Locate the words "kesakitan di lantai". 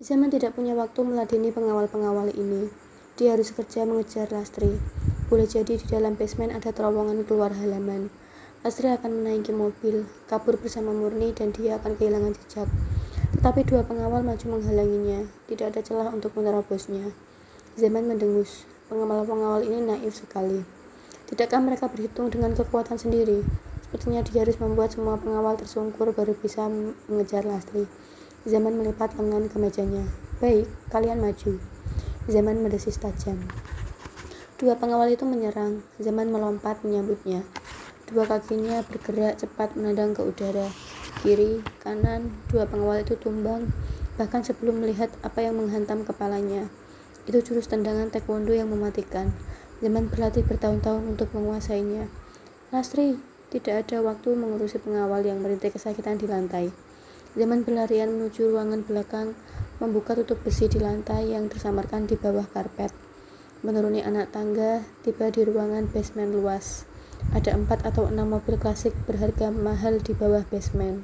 55.72-56.72